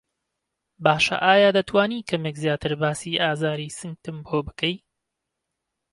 [0.85, 4.75] باشه ئایا دەتوانی کەمێک زیاتر باسی ئازاری سنگتم بۆ بکەی؟